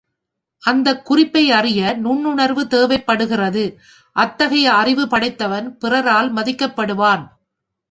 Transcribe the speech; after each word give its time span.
அந்தக் 0.63 1.05
குறிப்பை 1.05 1.51
அறிய 1.51 1.81
நுண்ணுணர்வு 2.03 2.63
தேவைப் 2.67 3.05
படுகிறது 3.05 3.63
அத்தகைய 4.15 4.73
அறிவு 4.73 5.07
படைத்தவன் 5.07 5.77
பிறரால் 5.77 6.33
மதிக்கப்படுவான். 6.33 7.23